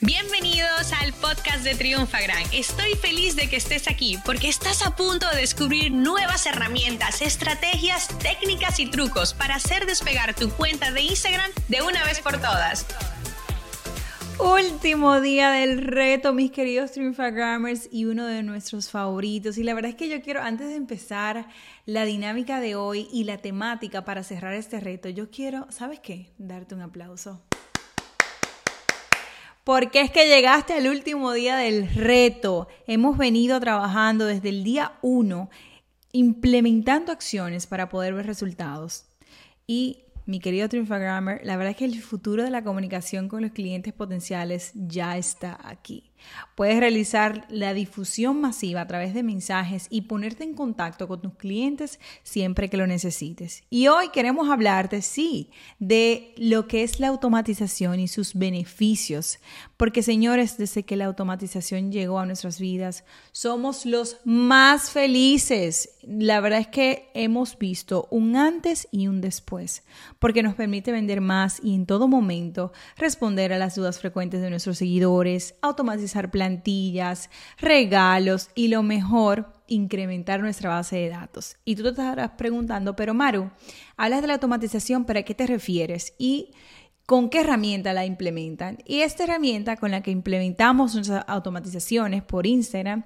[0.00, 2.44] Bienvenidos al podcast de Triunfagram.
[2.52, 8.06] Estoy feliz de que estés aquí porque estás a punto de descubrir nuevas herramientas, estrategias,
[8.20, 12.86] técnicas y trucos para hacer despegar tu cuenta de Instagram de una vez por todas.
[14.38, 19.58] Último día del reto, mis queridos Triunfagrammers, y uno de nuestros favoritos.
[19.58, 21.48] Y la verdad es que yo quiero, antes de empezar
[21.86, 26.30] la dinámica de hoy y la temática para cerrar este reto, yo quiero, ¿sabes qué?
[26.38, 27.47] Darte un aplauso
[29.68, 32.68] porque es que llegaste al último día del reto.
[32.86, 35.50] Hemos venido trabajando desde el día 1,
[36.12, 39.04] implementando acciones para poder ver resultados.
[39.66, 43.50] Y mi querido Triunfagrammer, la verdad es que el futuro de la comunicación con los
[43.50, 46.12] clientes potenciales ya está aquí.
[46.54, 51.34] Puedes realizar la difusión masiva a través de mensajes y ponerte en contacto con tus
[51.34, 53.64] clientes siempre que lo necesites.
[53.70, 59.38] Y hoy queremos hablarte, sí, de lo que es la automatización y sus beneficios.
[59.76, 65.90] Porque señores, desde que la automatización llegó a nuestras vidas, somos los más felices.
[66.02, 69.84] La verdad es que hemos visto un antes y un después,
[70.18, 74.50] porque nos permite vender más y en todo momento responder a las dudas frecuentes de
[74.50, 81.56] nuestros seguidores, automatizar plantillas, regalos y lo mejor, incrementar nuestra base de datos.
[81.64, 83.50] Y tú te estarás preguntando, pero Maru,
[83.96, 86.14] hablas de la automatización, ¿pero a qué te refieres?
[86.18, 86.50] Y
[87.08, 88.76] con qué herramienta la implementan.
[88.84, 93.02] Y esta herramienta con la que implementamos nuestras automatizaciones por Instagram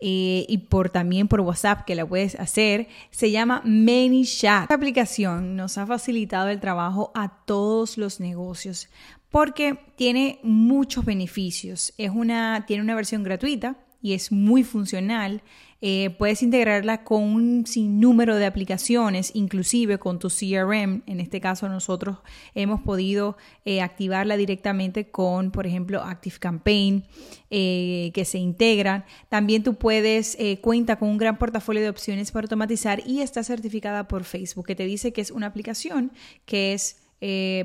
[0.00, 4.62] eh, y por también por WhatsApp que la puedes hacer, se llama ManyChat.
[4.62, 8.88] Esta aplicación nos ha facilitado el trabajo a todos los negocios
[9.28, 11.92] porque tiene muchos beneficios.
[11.98, 15.42] Es una, tiene una versión gratuita y es muy funcional.
[15.84, 21.02] Eh, puedes integrarla con un sinnúmero de aplicaciones, inclusive con tu CRM.
[21.06, 22.18] En este caso nosotros
[22.54, 27.04] hemos podido eh, activarla directamente con, por ejemplo, ActiveCampaign,
[27.50, 29.04] eh, que se integran.
[29.28, 34.06] También tú puedes, cuenta con un gran portafolio de opciones para automatizar y está certificada
[34.06, 36.12] por Facebook, que te dice que es una aplicación
[36.46, 36.98] que es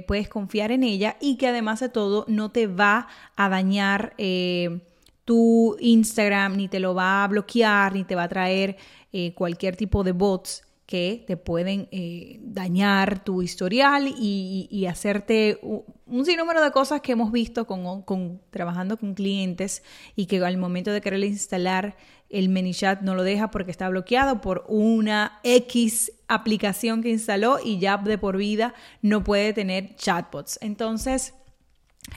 [0.07, 4.13] puedes confiar en ella y que además de todo no te va a dañar
[5.27, 8.77] tu Instagram, ni te lo va a bloquear, ni te va a traer
[9.11, 11.89] eh, cualquier tipo de bots que te pueden
[12.39, 19.13] dañar tu historial y, hacerte un, sinnúmero de cosas que hemos visto con, trabajando con
[19.13, 19.83] clientes
[20.15, 21.97] y que al momento de querer instalar
[22.29, 27.79] el ManyChat no lo deja porque está bloqueado por una X aplicación que instaló y
[27.79, 30.57] ya de por vida no puede tener chatbots.
[30.61, 31.33] Entonces,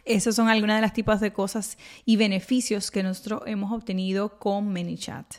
[0.05, 4.73] esos son algunas de las tipos de cosas y beneficios que nosotros hemos obtenido con
[4.73, 5.37] ManyChat.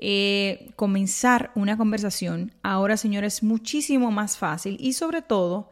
[0.00, 5.70] Eh, comenzar una conversación ahora, señores, es muchísimo más fácil y sobre todo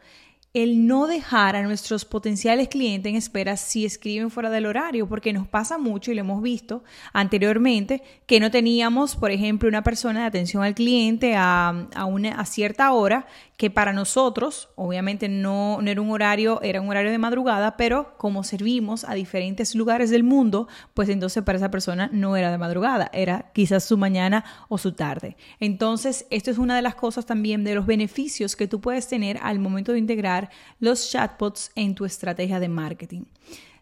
[0.53, 5.31] el no dejar a nuestros potenciales clientes en espera si escriben fuera del horario, porque
[5.31, 6.83] nos pasa mucho y lo hemos visto
[7.13, 12.39] anteriormente, que no teníamos, por ejemplo, una persona de atención al cliente a, a, una,
[12.39, 17.17] a cierta hora que para nosotros, obviamente no, era un horario, era un horario de
[17.17, 22.37] madrugada, pero como servimos a diferentes lugares del mundo, pues entonces para esa persona no
[22.37, 25.37] era de madrugada, era quizás su mañana o su tarde.
[25.59, 29.39] Entonces, esto es una de las cosas también de los beneficios que tú puedes tener
[29.41, 33.23] al momento de integrar los chatbots en tu estrategia de marketing.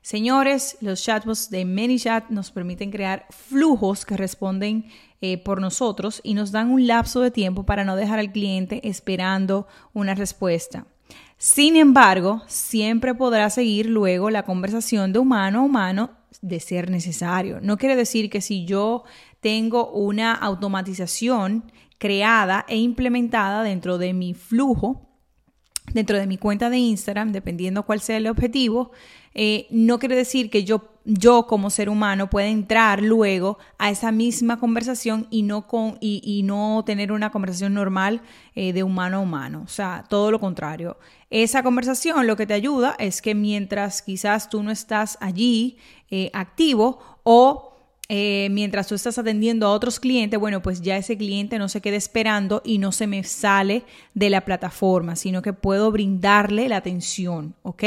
[0.01, 4.85] Señores, los chatbots de ManyChat nos permiten crear flujos que responden
[5.31, 8.87] eh, por nosotros y nos dan un lapso de tiempo para no dejar al cliente
[8.87, 10.85] esperando una respuesta.
[11.37, 16.09] Sin embargo, siempre podrá seguir luego la conversación de humano a humano
[16.41, 17.59] de ser necesario.
[17.59, 19.03] No quiere decir que si yo
[19.39, 25.09] tengo una automatización creada e implementada dentro de mi flujo,
[25.95, 28.91] dentro de mi cuenta de Instagram, dependiendo cuál sea el objetivo,
[29.33, 34.11] eh, no quiere decir que yo, yo como ser humano pueda entrar luego a esa
[34.11, 38.21] misma conversación y no, con, y, no tener una conversación normal
[38.55, 39.63] eh, de humano a humano.
[39.63, 40.97] O sea, todo lo contrario.
[41.29, 45.77] Esa conversación lo que te ayuda es que mientras quizás tú no estás allí
[46.11, 47.74] eh, activo o
[48.07, 51.81] eh, mientras tú estás atendiendo a otros clientes, bueno, pues ya ese cliente no se
[51.81, 56.77] quede esperando y no se me sale de la plataforma, sino que puedo brindarle la
[56.77, 57.83] atención, ¿ok?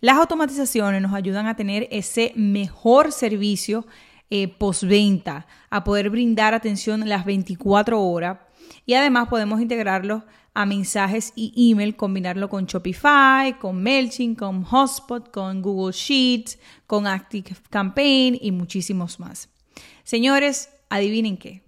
[0.00, 3.84] Las automatizaciones nos ayudan a tener ese mejor servicio
[4.30, 8.38] eh, postventa, a poder brindar atención las 24 horas
[8.86, 10.24] y además podemos integrarlo
[10.58, 17.06] a mensajes y email, combinarlo con Shopify, con MailChimp, con Hotspot, con Google Sheets, con
[17.06, 19.50] Active Campaign y muchísimos más.
[20.02, 21.62] Señores, adivinen qué.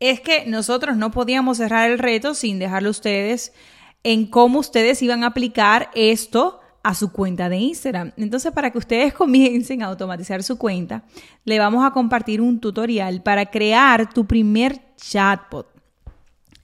[0.00, 3.52] Es que nosotros no podíamos cerrar el reto sin dejarlo a ustedes
[4.02, 8.12] en cómo ustedes iban a aplicar esto a su cuenta de Instagram.
[8.16, 11.04] Entonces, para que ustedes comiencen a automatizar su cuenta,
[11.44, 15.75] le vamos a compartir un tutorial para crear tu primer chatbot.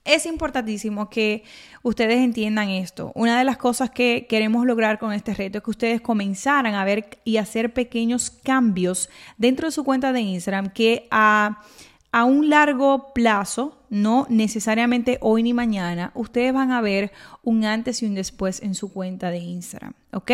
[0.04, 1.44] Es importantísimo que
[1.82, 3.12] ustedes entiendan esto.
[3.14, 6.84] Una de las cosas que queremos lograr con este reto es que ustedes comenzaran a
[6.84, 9.08] ver y hacer pequeños cambios
[9.38, 11.62] dentro de su cuenta de Instagram que a,
[12.10, 17.12] a un largo plazo no necesariamente hoy ni mañana, ustedes van a ver
[17.42, 20.30] un antes y un después en su cuenta de Instagram, ¿ok?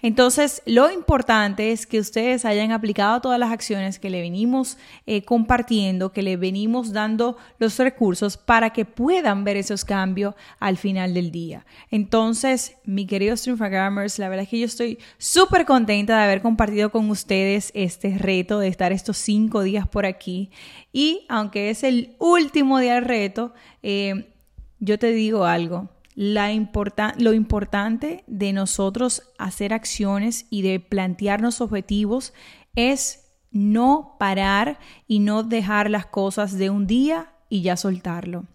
[0.00, 5.22] Entonces, lo importante es que ustedes hayan aplicado todas las acciones que le venimos eh,
[5.22, 11.12] compartiendo, que le venimos dando los recursos para que puedan ver esos cambios al final
[11.12, 11.66] del día.
[11.90, 16.90] Entonces, mi queridos Triunfagrammers, la verdad es que yo estoy súper contenta de haber compartido
[16.90, 20.50] con ustedes este reto de estar estos cinco días por aquí.
[20.90, 23.52] Y aunque es el último día reto,
[23.82, 24.32] eh,
[24.80, 25.90] yo te digo algo.
[26.18, 32.34] Lo importante de nosotros hacer acciones y de plantearnos objetivos
[32.74, 38.46] es no parar y no dejar las cosas de un día y ya soltarlo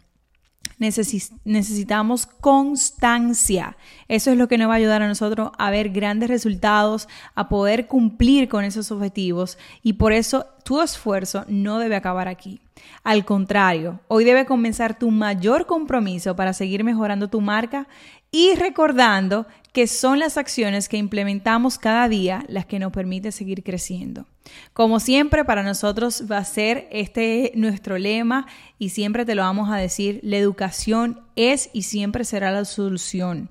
[1.45, 3.77] necesitamos constancia.
[4.07, 7.49] Eso es lo que nos va a ayudar a nosotros a ver grandes resultados, a
[7.49, 12.59] poder cumplir con esos objetivos y por eso tu esfuerzo no debe acabar aquí.
[13.03, 17.87] Al contrario, hoy debe comenzar tu mayor compromiso para seguir mejorando tu marca
[18.31, 23.63] y recordando que son las acciones que implementamos cada día las que nos permiten seguir
[23.63, 24.25] creciendo.
[24.73, 28.47] Como siempre, para nosotros va a ser este nuestro lema
[28.77, 33.49] y siempre te lo vamos a decir, la educación es y siempre será la solución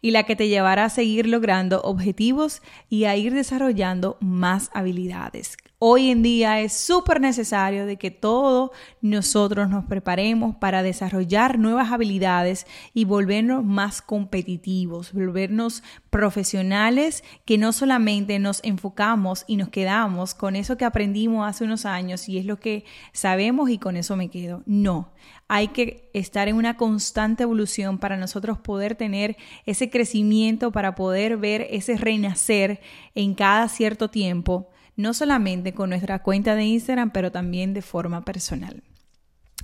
[0.00, 5.56] y la que te llevará a seguir logrando objetivos y a ir desarrollando más habilidades.
[5.86, 8.70] Hoy en día es súper necesario de que todos
[9.02, 17.72] nosotros nos preparemos para desarrollar nuevas habilidades y volvernos más competitivos, volvernos profesionales que no
[17.72, 22.46] solamente nos enfocamos y nos quedamos con eso que aprendimos hace unos años y es
[22.46, 24.62] lo que sabemos y con eso me quedo.
[24.64, 25.12] No,
[25.48, 31.36] hay que estar en una constante evolución para nosotros poder tener ese crecimiento, para poder
[31.36, 32.80] ver ese renacer
[33.14, 38.24] en cada cierto tiempo no solamente con nuestra cuenta de Instagram, pero también de forma
[38.24, 38.82] personal.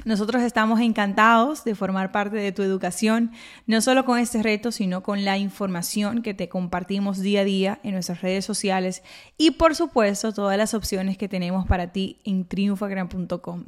[0.05, 3.33] Nosotros estamos encantados de formar parte de tu educación,
[3.67, 7.81] no solo con este reto, sino con la información que te compartimos día a día
[7.83, 9.03] en nuestras redes sociales
[9.37, 13.65] y por supuesto todas las opciones que tenemos para ti en triunfagram.com.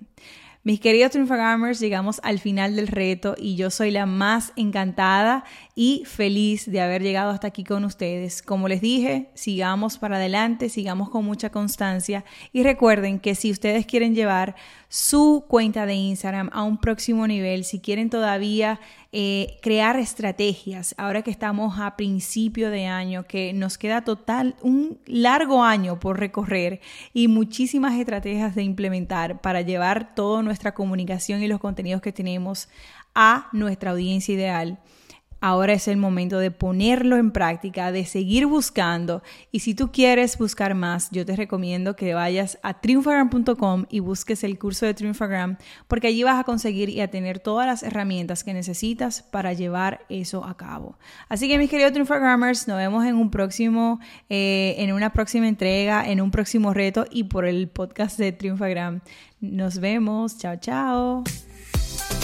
[0.64, 5.42] Mis queridos Triunfagamers, llegamos al final del reto y yo soy la más encantada
[5.74, 8.42] y feliz de haber llegado hasta aquí con ustedes.
[8.42, 13.86] Como les dije, sigamos para adelante, sigamos con mucha constancia y recuerden que si ustedes
[13.86, 14.54] quieren llevar
[14.88, 18.78] su cuenta de Instagram a un próximo nivel, si quieren todavía
[19.14, 24.98] eh, crear estrategias, ahora que estamos a principio de año, que nos queda total un
[25.04, 26.80] largo año por recorrer
[27.12, 32.70] y muchísimas estrategias de implementar para llevar toda nuestra comunicación y los contenidos que tenemos
[33.14, 34.78] a nuestra audiencia ideal.
[35.44, 39.24] Ahora es el momento de ponerlo en práctica, de seguir buscando.
[39.50, 44.44] Y si tú quieres buscar más, yo te recomiendo que vayas a triunfagram.com y busques
[44.44, 45.58] el curso de Triunfagram,
[45.88, 50.06] porque allí vas a conseguir y a tener todas las herramientas que necesitas para llevar
[50.08, 50.96] eso a cabo.
[51.28, 53.98] Así que mis queridos Triunfagrammers, nos vemos en un próximo,
[54.30, 59.00] eh, en una próxima entrega, en un próximo reto y por el podcast de Triunfagram.
[59.40, 60.38] Nos vemos.
[60.38, 61.24] Chao, chao.